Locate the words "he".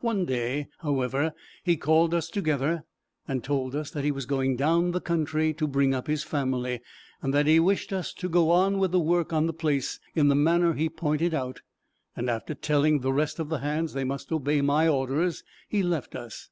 1.62-1.76, 4.04-4.10, 7.46-7.60, 10.72-10.88, 15.68-15.82